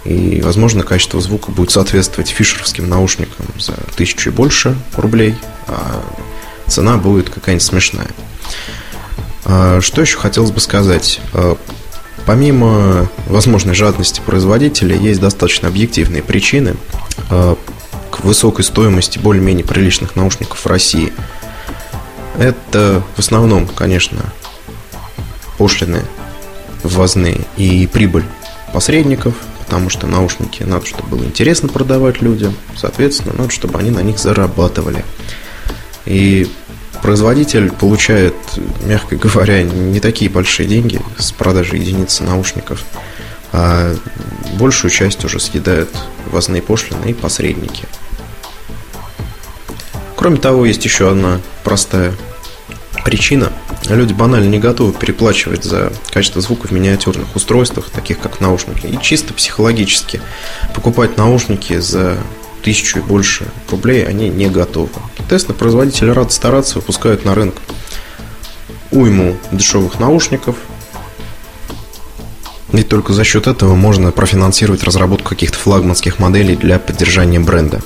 И, 0.04 0.40
возможно, 0.42 0.82
качество 0.82 1.20
звука 1.20 1.50
будет 1.50 1.70
соответствовать 1.70 2.30
фишеровским 2.30 2.88
наушникам 2.88 3.46
за 3.58 3.74
тысячу 3.96 4.30
и 4.30 4.32
больше 4.32 4.76
рублей, 4.96 5.34
а 5.66 6.02
цена 6.66 6.96
будет 6.96 7.30
какая-нибудь 7.30 7.62
смешная. 7.62 8.08
А, 9.44 9.80
что 9.80 10.00
еще 10.00 10.18
хотелось 10.18 10.50
бы 10.50 10.60
сказать? 10.60 11.20
А, 11.32 11.56
помимо 12.26 13.08
возможной 13.26 13.74
жадности 13.74 14.20
производителя, 14.24 14.96
есть 14.96 15.20
достаточно 15.20 15.68
объективные 15.68 16.22
причины, 16.22 16.76
а, 17.30 17.56
высокой 18.24 18.64
стоимости 18.64 19.18
более-менее 19.18 19.64
приличных 19.64 20.16
наушников 20.16 20.64
в 20.64 20.66
России. 20.66 21.12
Это 22.38 23.02
в 23.14 23.18
основном, 23.20 23.66
конечно, 23.66 24.32
пошлины 25.58 26.02
ввозные 26.82 27.40
и 27.56 27.86
прибыль 27.86 28.24
посредников, 28.72 29.34
потому 29.60 29.88
что 29.88 30.06
наушники 30.06 30.62
надо, 30.62 30.84
чтобы 30.86 31.16
было 31.16 31.24
интересно 31.24 31.68
продавать 31.68 32.20
людям, 32.20 32.54
соответственно, 32.76 33.34
надо, 33.38 33.50
чтобы 33.50 33.78
они 33.78 33.90
на 33.90 34.00
них 34.00 34.18
зарабатывали. 34.18 35.04
И 36.06 36.50
производитель 37.02 37.70
получает, 37.70 38.34
мягко 38.84 39.16
говоря, 39.16 39.62
не 39.62 40.00
такие 40.00 40.30
большие 40.30 40.68
деньги 40.68 41.00
с 41.18 41.32
продажи 41.32 41.76
единицы 41.76 42.24
наушников. 42.24 42.84
а 43.52 43.94
большую 44.58 44.90
часть 44.90 45.24
уже 45.24 45.38
съедают 45.38 45.88
ввозные 46.26 46.60
пошлины 46.60 47.10
и 47.10 47.14
посредники. 47.14 47.84
Кроме 50.24 50.38
того, 50.38 50.64
есть 50.64 50.82
еще 50.86 51.10
одна 51.10 51.38
простая 51.64 52.14
причина. 53.04 53.52
Люди 53.90 54.14
банально 54.14 54.48
не 54.48 54.58
готовы 54.58 54.94
переплачивать 54.94 55.64
за 55.64 55.92
качество 56.14 56.40
звука 56.40 56.66
в 56.66 56.70
миниатюрных 56.70 57.36
устройствах, 57.36 57.90
таких 57.90 58.20
как 58.20 58.40
наушники. 58.40 58.86
И 58.86 58.98
чисто 59.02 59.34
психологически 59.34 60.22
покупать 60.74 61.18
наушники 61.18 61.78
за 61.78 62.16
тысячу 62.62 63.00
и 63.00 63.02
больше 63.02 63.44
рублей 63.70 64.06
они 64.06 64.30
не 64.30 64.48
готовы. 64.48 64.88
Соответственно, 65.18 65.58
производители 65.58 66.08
рады 66.08 66.30
стараться, 66.30 66.76
выпускают 66.76 67.26
на 67.26 67.34
рынок 67.34 67.56
уйму 68.92 69.36
дешевых 69.52 70.00
наушников. 70.00 70.56
И 72.72 72.82
только 72.82 73.12
за 73.12 73.24
счет 73.24 73.46
этого 73.46 73.74
можно 73.74 74.10
профинансировать 74.10 74.84
разработку 74.84 75.28
каких-то 75.28 75.58
флагманских 75.58 76.18
моделей 76.18 76.56
для 76.56 76.78
поддержания 76.78 77.40
бренда. 77.40 77.82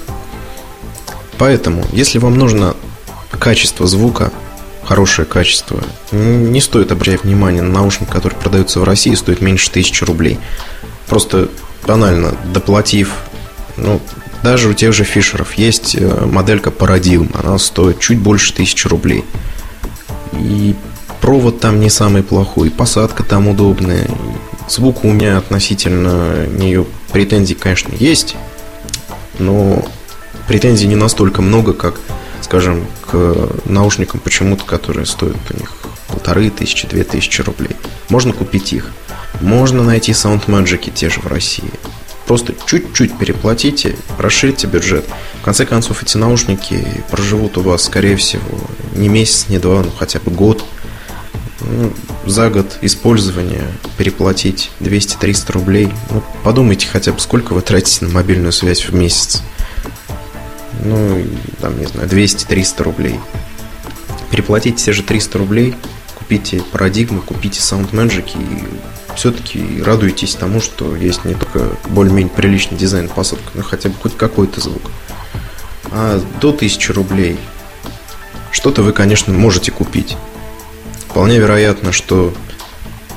Поэтому, 1.39 1.85
если 1.93 2.19
вам 2.19 2.37
нужно 2.37 2.75
качество 3.39 3.87
звука, 3.87 4.33
хорошее 4.85 5.27
качество, 5.27 5.83
не 6.13 6.61
стоит 6.61 6.93
обращать 6.93 7.25
внимание 7.25 7.63
на 7.63 7.73
наушник, 7.73 8.09
который 8.09 8.35
продается 8.35 8.81
в 8.81 8.85
России, 8.85 9.15
стоит 9.15 9.41
меньше 9.41 9.71
тысячи 9.71 10.03
рублей. 10.05 10.39
Просто 11.07 11.49
банально, 11.87 12.35
доплатив, 12.53 13.15
ну, 13.77 14.01
даже 14.43 14.69
у 14.69 14.75
тех 14.75 14.93
же 14.93 15.05
Фишеров 15.05 15.55
есть 15.55 15.97
э, 15.99 16.27
моделька 16.27 16.71
Paradigm, 16.71 17.31
она 17.43 17.59
стоит 17.59 17.99
чуть 18.01 18.19
больше 18.19 18.55
тысячи 18.55 18.87
рублей. 18.87 19.25
И 20.33 20.75
провод 21.21 21.61
там 21.61 21.81
не 21.81 21.91
самый 21.91 22.23
плохой, 22.23 22.71
посадка 22.71 23.25
там 23.25 23.49
удобная. 23.49 24.09
Звук 24.69 25.05
у 25.05 25.13
меня 25.13 25.39
относительно 25.39 26.47
нее 26.47 26.87
претензий, 27.13 27.55
конечно, 27.55 27.95
есть, 27.95 28.37
но 29.39 29.85
претензий 30.49 30.87
не 30.87 30.97
настолько 30.97 31.43
много, 31.43 31.75
как, 31.75 32.01
скажем, 32.41 32.87
к 33.07 33.51
наушникам 33.67 34.19
почему-то, 34.19 34.65
которые 34.65 35.07
стоят 35.07 35.37
у 35.51 35.57
них 35.57 35.73
полторы 36.09 36.51
тысячи, 36.51 36.89
две 36.89 37.05
тысячи 37.05 37.43
рублей. 37.43 37.77
Можно 38.09 38.33
купить 38.33 38.73
их. 38.73 38.91
Можно 39.41 39.85
найти 39.85 40.13
SoundMagic 40.13 40.91
те 40.93 41.11
же 41.11 41.21
в 41.21 41.27
России. 41.27 41.71
Просто 42.27 42.55
чуть-чуть 42.67 43.17
переплатите, 43.17 43.97
расширите 44.19 44.67
бюджет. 44.67 45.07
В 45.41 45.45
конце 45.45 45.65
концов, 45.65 46.03
эти 46.03 46.17
наушники 46.17 46.85
проживут 47.11 47.57
у 47.57 47.63
вас, 47.63 47.85
скорее 47.85 48.17
всего, 48.17 48.43
не 48.95 49.09
месяц, 49.09 49.47
не 49.49 49.59
два, 49.59 49.83
ну 49.83 49.91
хотя 49.91 50.19
бы 50.19 50.31
год. 50.31 50.65
Ну, 51.61 51.93
за 52.25 52.51
год 52.51 52.79
использования 52.83 53.67
переплатить 53.97 54.71
200-300 54.81 55.53
рублей. 55.53 55.93
Ну, 56.11 56.23
подумайте 56.43 56.87
хотя 56.87 57.13
бы, 57.13 57.21
сколько 57.21 57.53
вы 57.53 57.61
тратите 57.63 58.05
на 58.05 58.13
мобильную 58.13 58.53
связь 58.53 58.85
в 58.85 58.95
месяц. 58.95 59.43
Ну, 60.85 61.25
там, 61.61 61.79
не 61.79 61.87
знаю, 61.87 62.09
200-300 62.09 62.83
рублей. 62.83 63.21
Переплатите 64.31 64.77
те 64.85 64.93
же 64.93 65.03
300 65.03 65.39
рублей, 65.39 65.75
купите 66.15 66.63
парадигмы, 66.73 67.21
купите 67.21 67.61
SoundMagic 67.61 68.37
и 68.37 69.15
все-таки 69.17 69.83
радуетесь 69.83 70.35
тому, 70.35 70.61
что 70.61 70.95
есть 70.95 71.25
не 71.25 71.35
только 71.35 71.71
более-менее 71.89 72.33
приличный 72.33 72.77
дизайн 72.77 73.09
посадки, 73.09 73.47
но 73.55 73.63
хотя 73.63 73.89
бы 73.89 73.97
хоть 74.01 74.17
какой-то 74.17 74.61
звук. 74.61 74.91
А 75.91 76.23
до 76.41 76.51
1000 76.51 76.93
рублей 76.93 77.39
что-то 78.53 78.83
вы, 78.83 78.93
конечно, 78.93 79.33
можете 79.33 79.73
купить. 79.73 80.17
Вполне 81.09 81.39
вероятно, 81.39 81.91
что 81.91 82.35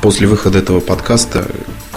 после 0.01 0.27
выхода 0.27 0.59
этого 0.59 0.79
подкаста 0.79 1.47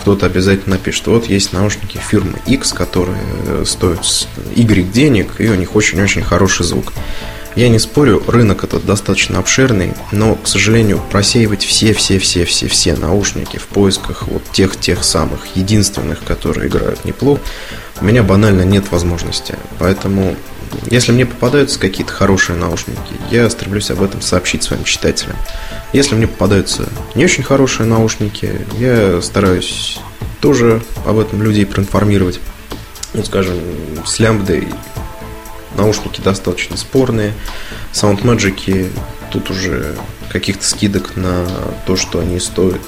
кто-то 0.04 0.26
обязательно 0.26 0.76
напишет, 0.76 1.06
вот 1.06 1.30
есть 1.30 1.54
наушники 1.54 1.96
фирмы 1.96 2.34
X, 2.44 2.74
которые 2.74 3.16
стоят 3.64 4.04
Y 4.54 4.92
денег, 4.92 5.36
и 5.38 5.48
у 5.48 5.54
них 5.54 5.74
очень-очень 5.74 6.20
хороший 6.22 6.66
звук. 6.66 6.92
Я 7.56 7.70
не 7.70 7.78
спорю, 7.78 8.22
рынок 8.26 8.64
этот 8.64 8.84
достаточно 8.84 9.38
обширный, 9.38 9.94
но, 10.12 10.34
к 10.34 10.46
сожалению, 10.46 11.00
просеивать 11.10 11.64
все-все-все-все-все 11.64 12.96
наушники 12.96 13.56
в 13.56 13.66
поисках 13.66 14.28
вот 14.28 14.42
тех-тех 14.52 15.02
самых 15.02 15.56
единственных, 15.56 16.22
которые 16.22 16.68
играют 16.68 17.06
неплохо, 17.06 17.40
у 17.98 18.04
меня 18.04 18.22
банально 18.22 18.60
нет 18.60 18.90
возможности. 18.90 19.54
Поэтому, 19.78 20.36
если 20.90 21.12
мне 21.12 21.26
попадаются 21.26 21.78
какие-то 21.78 22.12
хорошие 22.12 22.56
наушники, 22.56 22.98
я 23.30 23.48
стремлюсь 23.50 23.90
об 23.90 24.02
этом 24.02 24.20
сообщить 24.20 24.62
своим 24.62 24.84
читателям. 24.84 25.36
Если 25.92 26.14
мне 26.14 26.26
попадаются 26.26 26.88
не 27.14 27.24
очень 27.24 27.42
хорошие 27.42 27.86
наушники, 27.86 28.60
я 28.78 29.20
стараюсь 29.22 29.98
тоже 30.40 30.82
об 31.06 31.18
этом 31.18 31.42
людей 31.42 31.66
проинформировать. 31.66 32.40
Ну, 33.12 33.24
скажем, 33.24 33.58
с 34.04 34.18
лямбдой 34.18 34.68
наушники 35.76 36.20
достаточно 36.20 36.76
спорные. 36.76 37.32
Soundmagic 37.92 38.90
тут 39.30 39.50
уже 39.50 39.96
каких-то 40.30 40.64
скидок 40.64 41.16
на 41.16 41.46
то, 41.86 41.96
что 41.96 42.20
они 42.20 42.40
стоят 42.40 42.82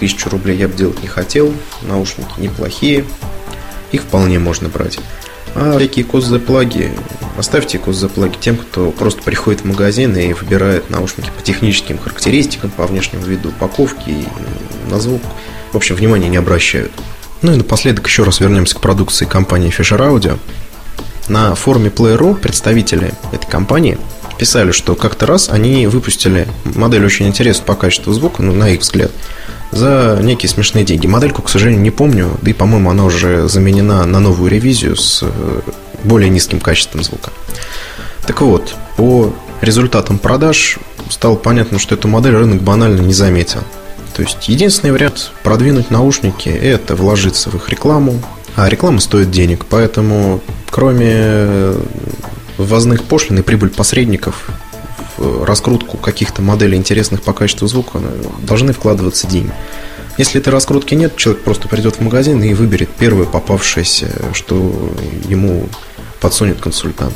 тысячу 0.00 0.30
рублей 0.30 0.56
я 0.56 0.66
бы 0.66 0.74
делать 0.74 1.02
не 1.02 1.08
хотел. 1.08 1.52
Наушники 1.82 2.28
неплохие. 2.38 3.04
Их 3.92 4.02
вполне 4.02 4.38
можно 4.38 4.68
брать. 4.68 4.98
А 5.54 5.76
всякие 5.76 6.04
кос-заплаги, 6.04 6.92
оставьте 7.36 7.78
кос-заплаги 7.78 8.36
тем, 8.40 8.56
кто 8.56 8.90
просто 8.90 9.22
приходит 9.22 9.62
в 9.62 9.64
магазин 9.64 10.16
и 10.16 10.32
выбирает 10.32 10.90
наушники 10.90 11.30
по 11.36 11.42
техническим 11.42 11.98
характеристикам, 11.98 12.70
по 12.70 12.86
внешнему 12.86 13.24
виду 13.24 13.50
упаковки 13.50 14.10
и 14.10 14.28
на 14.90 15.00
звук. 15.00 15.22
В 15.72 15.76
общем, 15.76 15.96
внимания 15.96 16.28
не 16.28 16.36
обращают. 16.36 16.92
Ну 17.42 17.52
и 17.52 17.56
напоследок 17.56 18.06
еще 18.06 18.22
раз 18.22 18.40
вернемся 18.40 18.76
к 18.76 18.80
продукции 18.80 19.24
компании 19.24 19.70
Fisher 19.70 19.98
Audio. 19.98 20.38
На 21.28 21.54
форуме 21.54 21.90
Play.ru 21.90 22.34
представители 22.34 23.14
этой 23.32 23.48
компании 23.48 23.98
писали, 24.38 24.72
что 24.72 24.94
как-то 24.94 25.26
раз 25.26 25.48
они 25.48 25.86
выпустили 25.86 26.48
модель 26.64 27.04
очень 27.04 27.28
интересную 27.28 27.66
по 27.66 27.74
качеству 27.74 28.12
звука, 28.12 28.42
ну, 28.42 28.52
на 28.52 28.70
их 28.70 28.80
взгляд, 28.80 29.10
за 29.72 30.18
некие 30.22 30.48
смешные 30.48 30.84
деньги. 30.84 31.06
Модельку, 31.06 31.42
к 31.42 31.48
сожалению, 31.48 31.82
не 31.82 31.90
помню, 31.90 32.30
да 32.42 32.50
и, 32.50 32.54
по-моему, 32.54 32.90
она 32.90 33.04
уже 33.04 33.48
заменена 33.48 34.04
на 34.04 34.20
новую 34.20 34.50
ревизию 34.50 34.96
с 34.96 35.22
э, 35.22 35.60
более 36.04 36.30
низким 36.30 36.60
качеством 36.60 37.02
звука. 37.02 37.30
Так 38.26 38.40
вот, 38.42 38.74
по 38.96 39.32
результатам 39.60 40.18
продаж 40.18 40.78
стало 41.08 41.36
понятно, 41.36 41.78
что 41.78 41.94
эту 41.94 42.08
модель 42.08 42.34
рынок 42.34 42.62
банально 42.62 43.00
не 43.00 43.14
заметил. 43.14 43.60
То 44.14 44.22
есть 44.22 44.48
единственный 44.48 44.90
вариант 44.90 45.32
продвинуть 45.42 45.90
наушники– 45.90 46.48
это 46.48 46.96
вложиться 46.96 47.50
в 47.50 47.54
их 47.54 47.68
рекламу, 47.68 48.20
а 48.56 48.68
реклама 48.68 49.00
стоит 49.00 49.30
денег, 49.30 49.64
поэтому 49.66 50.40
кроме 50.70 51.74
ввозных 52.58 53.04
пошлин 53.04 53.38
и 53.38 53.42
прибыль 53.42 53.70
посредников 53.70 54.50
раскрутку 55.20 55.96
каких-то 55.96 56.42
моделей 56.42 56.76
интересных 56.76 57.22
по 57.22 57.32
качеству 57.32 57.68
звука 57.68 58.00
должны 58.42 58.72
вкладываться 58.72 59.26
деньги. 59.26 59.52
Если 60.18 60.40
этой 60.40 60.50
раскрутки 60.50 60.94
нет, 60.94 61.16
человек 61.16 61.42
просто 61.42 61.68
придет 61.68 61.96
в 61.96 62.00
магазин 62.00 62.42
и 62.42 62.52
выберет 62.52 62.90
первое 62.90 63.26
попавшееся, 63.26 64.10
что 64.32 64.92
ему 65.28 65.68
подсунет 66.20 66.60
консультант. 66.60 67.14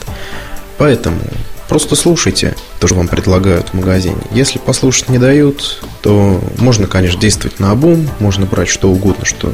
Поэтому 0.78 1.20
просто 1.68 1.96
слушайте 1.96 2.56
то, 2.80 2.86
что 2.86 2.96
вам 2.96 3.08
предлагают 3.08 3.68
в 3.70 3.74
магазине. 3.74 4.16
Если 4.30 4.58
послушать 4.58 5.08
не 5.08 5.18
дают, 5.18 5.82
то 6.02 6.40
можно, 6.58 6.86
конечно, 6.86 7.20
действовать 7.20 7.60
на 7.60 7.72
обум, 7.72 8.08
можно 8.20 8.46
брать 8.46 8.68
что 8.68 8.90
угодно, 8.90 9.24
что 9.24 9.52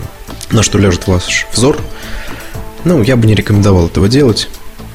на 0.53 0.63
что 0.63 0.79
ляжет 0.79 1.07
ваш 1.07 1.47
взор. 1.53 1.79
Ну, 2.85 3.03
я 3.03 3.17
бы 3.17 3.27
не 3.27 3.35
рекомендовал 3.35 3.87
этого 3.87 4.09
делать. 4.09 4.49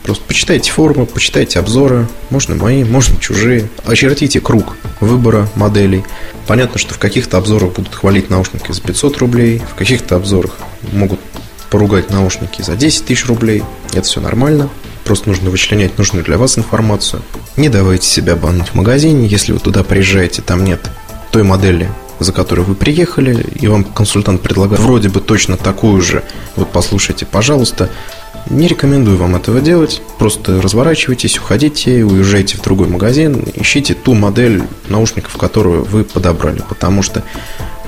Просто 0.06 0.24
почитайте 0.28 0.70
форумы, 0.70 1.08
почитайте 1.08 1.58
обзоры, 1.58 2.08
можно 2.30 2.54
мои, 2.54 2.84
можно 2.84 3.20
чужие. 3.20 3.68
Очертите 3.86 4.40
круг 4.40 4.78
выбора 5.00 5.50
моделей. 5.56 6.06
Понятно, 6.46 6.78
что 6.78 6.94
в 6.94 7.00
каких-то 7.00 7.40
обзорах 7.40 7.74
будут 7.74 7.96
хвалить 7.96 8.30
наушники 8.30 8.72
за 8.72 8.84
500 8.84 9.18
рублей, 9.18 9.64
в 9.68 9.74
каких-то 9.74 10.18
обзорах 10.18 10.60
могут 10.92 11.20
поругать 11.72 12.12
наушники 12.12 12.62
за 12.62 12.76
10 12.76 13.06
тысяч 13.06 13.26
рублей. 13.26 13.64
Это 13.94 14.04
все 14.04 14.22
нормально. 14.22 14.70
Просто 15.06 15.28
нужно 15.28 15.50
вычленять 15.50 15.98
нужную 15.98 16.24
для 16.24 16.38
вас 16.38 16.60
информацию. 16.60 17.24
Не 17.58 17.70
давайте 17.70 18.06
себя 18.08 18.34
обмануть 18.34 18.68
в 18.68 18.76
магазине. 18.76 19.26
Если 19.26 19.54
вы 19.54 19.60
туда 19.60 19.84
приезжаете, 19.84 20.44
там 20.44 20.64
нет 20.64 20.88
той 21.32 21.42
модели, 21.42 21.90
за 22.20 22.32
которой 22.32 22.62
вы 22.62 22.76
приехали, 22.76 23.44
и 23.60 23.68
вам 23.68 23.84
консультант 23.84 24.42
предлагает 24.42 24.82
вроде 24.84 25.10
бы 25.10 25.20
точно 25.20 25.58
такую 25.58 26.00
же, 26.02 26.24
вот 26.56 26.72
послушайте, 26.72 27.26
пожалуйста, 27.26 27.90
не 28.50 28.68
рекомендую 28.68 29.18
вам 29.18 29.36
этого 29.36 29.62
делать. 29.62 30.02
Просто 30.18 30.62
разворачивайтесь, 30.62 31.38
уходите, 31.38 32.04
уезжайте 32.04 32.58
в 32.58 32.62
другой 32.62 32.88
магазин, 32.88 33.44
ищите 33.56 33.94
ту 33.94 34.14
модель 34.14 34.64
наушников, 34.88 35.38
которую 35.38 35.84
вы 35.84 36.04
подобрали. 36.04 36.62
Потому 36.68 37.02
что 37.02 37.24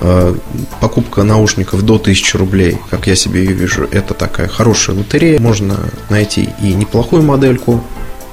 э, 0.02 0.36
покупка 0.80 1.24
наушников 1.24 1.84
до 1.84 1.96
1000 1.96 2.38
рублей, 2.38 2.78
как 2.90 3.08
я 3.08 3.16
себе 3.16 3.42
ее 3.42 3.54
вижу, 3.54 3.88
это 3.92 4.14
такая 4.14 4.48
хорошая 4.48 4.96
лотерея. 4.96 5.40
Можно 5.40 5.78
найти 6.10 6.50
и 6.62 6.74
неплохую 6.74 7.24
модельку, 7.24 7.84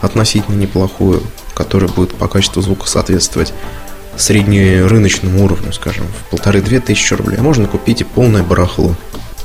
относительно 0.01 0.57
неплохую, 0.57 1.23
которая 1.55 1.91
будет 1.91 2.15
по 2.15 2.29
качеству 2.29 2.63
звука 2.63 2.89
соответствовать 2.89 3.53
среднерыночному 4.17 5.45
уровню, 5.45 5.73
скажем, 5.73 6.07
в 6.07 6.31
полторы-две 6.31 6.81
тысячи 6.81 7.15
рублей, 7.15 7.39
можно 7.39 7.67
купить 7.67 8.01
и 8.01 8.05
полное 8.05 8.43
барахло. 8.43 8.95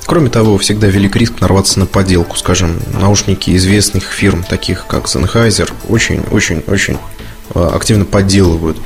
Кроме 0.09 0.31
того, 0.31 0.57
всегда 0.57 0.87
велик 0.87 1.15
риск 1.17 1.39
нарваться 1.39 1.77
на 1.77 1.85
подделку. 1.85 2.35
Скажем, 2.35 2.79
наушники 2.99 3.55
известных 3.55 4.05
фирм, 4.05 4.41
таких 4.43 4.87
как 4.87 5.05
Sennheiser, 5.05 5.71
очень-очень-очень 5.87 6.97
а, 7.53 7.75
активно 7.75 8.05
подделывают. 8.05 8.79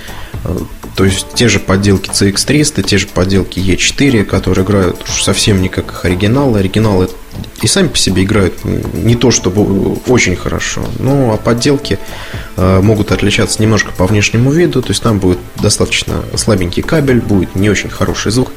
А, 0.43 0.57
то 0.97 1.05
есть 1.05 1.27
те 1.33 1.47
же 1.47 1.59
подделки 1.59 2.09
CX300, 2.09 2.83
те 2.83 2.97
же 2.97 3.07
подделки 3.07 3.57
E4, 3.57 4.25
которые 4.25 4.65
играют 4.65 5.01
уж 5.03 5.23
совсем 5.23 5.61
не 5.61 5.69
как 5.69 5.93
их 5.93 6.03
оригиналы. 6.03 6.59
Оригиналы 6.59 7.07
и 7.61 7.67
сами 7.67 7.87
по 7.87 7.97
себе 7.97 8.25
играют 8.25 8.55
не 8.65 9.15
то 9.15 9.31
чтобы 9.31 9.93
очень 10.07 10.35
хорошо, 10.35 10.83
но 10.99 11.31
а 11.31 11.37
подделки 11.37 11.99
э, 12.57 12.81
могут 12.81 13.13
отличаться 13.13 13.61
немножко 13.61 13.93
по 13.93 14.07
внешнему 14.07 14.51
виду, 14.51 14.81
то 14.81 14.89
есть 14.89 15.01
там 15.01 15.19
будет 15.19 15.39
достаточно 15.61 16.25
слабенький 16.35 16.83
кабель, 16.83 17.21
будет 17.21 17.55
не 17.55 17.69
очень 17.69 17.89
хороший 17.89 18.33
звук. 18.33 18.51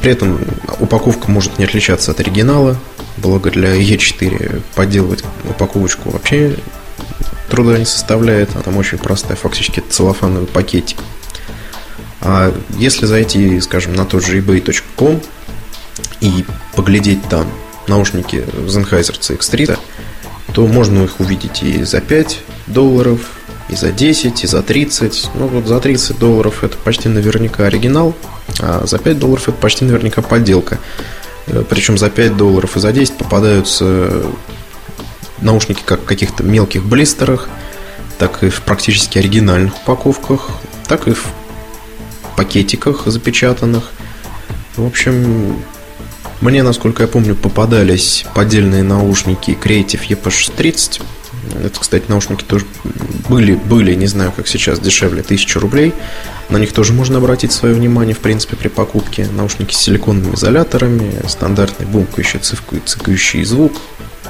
При 0.00 0.12
этом 0.12 0.40
упаковка 0.78 1.30
может 1.30 1.58
не 1.58 1.64
отличаться 1.64 2.12
от 2.12 2.20
оригинала, 2.20 2.76
благо 3.16 3.50
для 3.50 3.74
E4 3.76 4.62
подделывать 4.74 5.24
упаковочку 5.44 6.10
вообще 6.10 6.56
труда 7.48 7.78
не 7.78 7.84
составляет, 7.84 8.50
она 8.54 8.62
там 8.62 8.76
очень 8.76 8.98
простая, 8.98 9.36
фактически 9.36 9.80
целлофановый 9.80 10.46
пакетик. 10.46 10.98
А 12.20 12.54
если 12.76 13.06
зайти, 13.06 13.60
скажем, 13.60 13.94
на 13.94 14.04
тот 14.04 14.24
же 14.24 14.40
ebay.com 14.40 15.20
и 16.20 16.44
поглядеть 16.74 17.22
там 17.28 17.48
наушники 17.86 18.44
Sennheiser 18.66 19.18
CX3, 19.18 19.78
то 20.52 20.66
можно 20.66 21.04
их 21.04 21.20
увидеть 21.20 21.62
и 21.62 21.82
за 21.84 22.00
5 22.00 22.40
долларов, 22.66 23.37
и 23.68 23.76
за 23.76 23.92
10, 23.92 24.44
и 24.44 24.46
за 24.46 24.62
30. 24.62 25.30
Ну 25.34 25.46
вот 25.46 25.66
за 25.66 25.80
30 25.80 26.18
долларов 26.18 26.64
это 26.64 26.76
почти 26.78 27.08
наверняка 27.08 27.66
оригинал, 27.66 28.14
а 28.60 28.86
за 28.86 28.98
5 28.98 29.18
долларов 29.18 29.48
это 29.48 29.58
почти 29.58 29.84
наверняка 29.84 30.22
подделка. 30.22 30.78
Э, 31.46 31.62
Причем 31.68 31.98
за 31.98 32.10
5 32.10 32.36
долларов 32.36 32.76
и 32.76 32.80
за 32.80 32.92
10 32.92 33.16
попадаются 33.18 34.22
наушники 35.40 35.82
как 35.84 36.00
в 36.00 36.04
каких-то 36.04 36.42
мелких 36.42 36.84
блистерах, 36.84 37.48
так 38.18 38.42
и 38.42 38.48
в 38.48 38.62
практически 38.62 39.18
оригинальных 39.18 39.76
упаковках, 39.82 40.50
так 40.86 41.06
и 41.06 41.12
в 41.12 41.26
пакетиках 42.36 43.06
запечатанных. 43.06 43.90
В 44.76 44.86
общем, 44.86 45.62
мне, 46.40 46.62
насколько 46.62 47.02
я 47.02 47.08
помню, 47.08 47.34
попадались 47.34 48.24
поддельные 48.34 48.82
наушники 48.82 49.58
Creative 49.60 50.00
EP630. 50.08 51.02
Это, 51.64 51.80
кстати, 51.80 52.04
наушники 52.08 52.44
тоже 52.44 52.64
были, 53.28 53.54
были, 53.54 53.94
не 53.94 54.06
знаю, 54.06 54.32
как 54.34 54.48
сейчас, 54.48 54.80
дешевле, 54.80 55.20
1000 55.20 55.60
рублей. 55.60 55.94
На 56.48 56.56
них 56.56 56.72
тоже 56.72 56.92
можно 56.92 57.18
обратить 57.18 57.52
свое 57.52 57.74
внимание, 57.74 58.14
в 58.14 58.20
принципе, 58.20 58.56
при 58.56 58.68
покупке. 58.68 59.28
Наушники 59.30 59.74
с 59.74 59.78
силиконовыми 59.78 60.34
изоляторами, 60.34 61.12
стандартный 61.26 61.86
бумкающий, 61.86 62.40
цикающий 62.40 63.44
звук. 63.44 63.72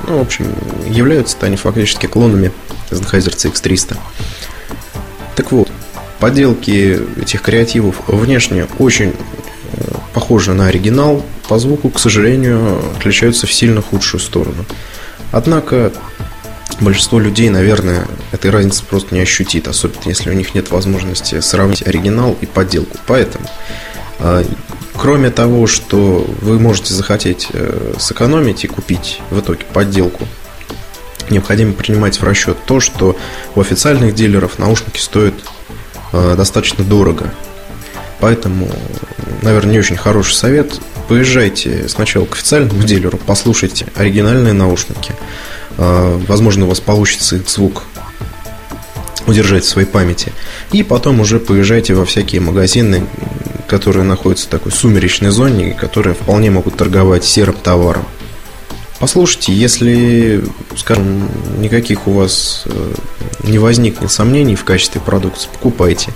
Ну, 0.06 0.18
в 0.18 0.20
общем, 0.22 0.52
являются 0.88 1.36
они 1.40 1.56
фактически 1.56 2.06
клонами 2.06 2.52
Sennheiser 2.90 3.34
CX300. 3.34 3.96
Так 5.36 5.52
вот, 5.52 5.70
подделки 6.18 7.00
этих 7.20 7.42
креативов 7.42 7.96
внешне 8.06 8.66
очень 8.78 9.10
э, 9.10 9.82
похожи 10.14 10.52
на 10.52 10.66
оригинал, 10.66 11.24
по 11.48 11.58
звуку, 11.58 11.90
к 11.90 11.98
сожалению, 11.98 12.80
отличаются 12.96 13.46
в 13.46 13.52
сильно 13.52 13.80
худшую 13.80 14.20
сторону. 14.20 14.64
Однако 15.32 15.92
большинство 16.80 17.18
людей, 17.18 17.48
наверное, 17.50 18.06
этой 18.32 18.50
разницы 18.50 18.84
просто 18.84 19.14
не 19.14 19.20
ощутит, 19.20 19.68
особенно 19.68 20.02
если 20.06 20.30
у 20.30 20.32
них 20.32 20.54
нет 20.54 20.70
возможности 20.70 21.40
сравнить 21.40 21.86
оригинал 21.86 22.36
и 22.40 22.46
подделку. 22.46 22.96
Поэтому, 23.06 23.46
а, 24.18 24.44
кроме 24.94 25.30
того, 25.30 25.66
что 25.66 26.26
вы 26.40 26.58
можете 26.58 26.94
захотеть 26.94 27.48
э, 27.52 27.94
сэкономить 27.98 28.64
и 28.64 28.68
купить 28.68 29.20
в 29.30 29.40
итоге 29.40 29.64
подделку, 29.72 30.26
необходимо 31.30 31.72
принимать 31.72 32.20
в 32.20 32.24
расчет 32.24 32.56
то, 32.66 32.80
что 32.80 33.16
у 33.54 33.60
официальных 33.60 34.14
дилеров 34.14 34.58
наушники 34.58 34.98
стоят 34.98 35.34
э, 36.12 36.34
достаточно 36.36 36.84
дорого. 36.84 37.32
Поэтому, 38.20 38.68
наверное, 39.42 39.72
не 39.72 39.78
очень 39.78 39.96
хороший 39.96 40.34
совет 40.34 40.80
поезжайте 41.08 41.88
сначала 41.88 42.26
к 42.26 42.34
официальному 42.34 42.82
дилеру, 42.82 43.18
послушайте 43.26 43.86
оригинальные 43.96 44.52
наушники. 44.52 45.14
А, 45.78 46.20
возможно, 46.26 46.66
у 46.66 46.68
вас 46.68 46.80
получится 46.80 47.36
их 47.36 47.48
звук 47.48 47.84
удержать 49.26 49.64
в 49.64 49.68
своей 49.68 49.86
памяти. 49.86 50.32
И 50.72 50.82
потом 50.82 51.20
уже 51.20 51.38
поезжайте 51.38 51.94
во 51.94 52.04
всякие 52.04 52.40
магазины, 52.40 53.06
которые 53.66 54.04
находятся 54.04 54.46
в 54.46 54.50
такой 54.50 54.72
сумеречной 54.72 55.30
зоне, 55.30 55.72
которые 55.72 56.14
вполне 56.14 56.50
могут 56.50 56.76
торговать 56.76 57.24
серым 57.24 57.54
товаром. 57.54 58.04
Послушайте, 58.98 59.52
если, 59.52 60.42
скажем, 60.76 61.28
никаких 61.58 62.08
у 62.08 62.12
вас 62.12 62.64
э, 62.66 62.94
не 63.44 63.58
возникнет 63.58 64.10
сомнений 64.10 64.56
в 64.56 64.64
качестве 64.64 65.00
продукции, 65.00 65.48
покупайте. 65.52 66.10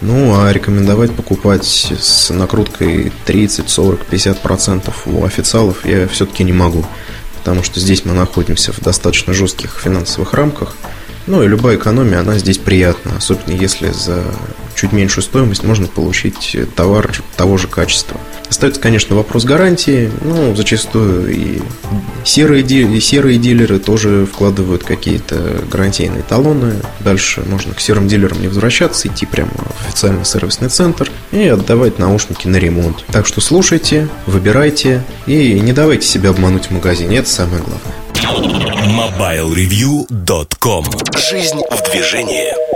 Ну, 0.00 0.34
а 0.38 0.52
рекомендовать 0.52 1.12
покупать 1.14 1.64
с 1.64 2.30
накруткой 2.30 3.12
30, 3.24 3.70
40, 3.70 4.04
50 4.04 4.42
процентов 4.42 5.06
у 5.06 5.24
официалов 5.24 5.86
я 5.86 6.08
все-таки 6.08 6.42
не 6.42 6.52
могу. 6.52 6.84
Потому 7.46 7.62
что 7.62 7.78
здесь 7.78 8.04
мы 8.04 8.12
находимся 8.12 8.72
в 8.72 8.80
достаточно 8.80 9.32
жестких 9.32 9.78
финансовых 9.80 10.34
рамках. 10.34 10.74
Ну 11.28 11.44
и 11.44 11.46
любая 11.46 11.76
экономия, 11.76 12.18
она 12.18 12.38
здесь 12.38 12.58
приятна. 12.58 13.12
Особенно 13.16 13.52
если 13.52 13.92
за 13.92 14.24
чуть 14.74 14.90
меньшую 14.90 15.22
стоимость 15.22 15.62
можно 15.62 15.86
получить 15.86 16.56
товар 16.74 17.08
того 17.36 17.56
же 17.56 17.68
качества. 17.68 18.20
Остается, 18.48 18.80
конечно, 18.80 19.16
вопрос 19.16 19.44
гарантии. 19.44 20.10
Ну, 20.22 20.54
зачастую 20.54 21.34
и 21.34 21.60
серые, 22.24 22.62
и 22.62 23.00
серые 23.00 23.38
дилеры 23.38 23.78
тоже 23.78 24.26
вкладывают 24.26 24.84
какие-то 24.84 25.62
гарантийные 25.70 26.22
талоны. 26.22 26.74
Дальше 27.00 27.42
можно 27.46 27.74
к 27.74 27.80
серым 27.80 28.08
дилерам 28.08 28.40
не 28.40 28.48
возвращаться, 28.48 29.08
идти 29.08 29.26
прямо 29.26 29.50
в 29.50 29.86
официальный 29.86 30.24
сервисный 30.24 30.68
центр 30.68 31.10
и 31.32 31.46
отдавать 31.48 31.98
наушники 31.98 32.46
на 32.46 32.56
ремонт. 32.56 33.04
Так 33.12 33.26
что 33.26 33.40
слушайте, 33.40 34.08
выбирайте 34.26 35.02
и 35.26 35.58
не 35.60 35.72
давайте 35.72 36.06
себя 36.06 36.30
обмануть 36.30 36.66
в 36.66 36.70
магазине. 36.70 37.18
Это 37.18 37.28
самое 37.28 37.62
главное. 37.62 37.94
MobileReview.com 38.86 40.84
Жизнь 41.16 41.60
в 41.70 41.90
движении. 41.90 42.75